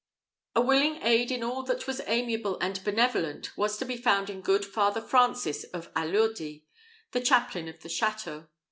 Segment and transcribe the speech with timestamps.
[0.55, 4.41] A willing aid in all that was amiable and benevolent was to be found in
[4.41, 6.65] good Father Francis of Allurdi,
[7.11, 8.47] the chaplain of the château.